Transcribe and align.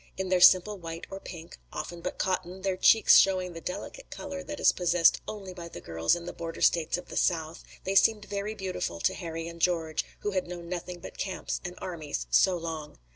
In 0.17 0.29
their 0.29 0.41
simple 0.41 0.79
white 0.79 1.05
or 1.11 1.19
pink, 1.19 1.59
often 1.71 2.01
but 2.01 2.17
cotton, 2.17 2.63
their 2.63 2.75
cheeks 2.75 3.17
showing 3.17 3.53
the 3.53 3.61
delicate 3.61 4.09
color 4.09 4.41
that 4.41 4.59
is 4.59 4.71
possessed 4.71 5.21
only 5.27 5.53
by 5.53 5.67
the 5.67 5.79
girls 5.79 6.15
in 6.15 6.25
the 6.25 6.33
border 6.33 6.61
states 6.61 6.97
of 6.97 7.09
the 7.09 7.15
South, 7.15 7.63
they 7.83 7.93
seemed 7.93 8.25
very 8.25 8.55
beautiful 8.55 8.99
to 8.99 9.13
Harry 9.13 9.47
and 9.47 9.61
George, 9.61 10.03
who 10.21 10.31
had 10.31 10.47
known 10.47 10.67
nothing 10.67 11.01
but 11.01 11.19
camps 11.19 11.61
and 11.63 11.75
armies 11.77 12.25
so 12.31 12.57
long. 12.57 12.97